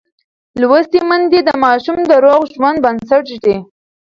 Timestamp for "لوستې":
0.61-0.99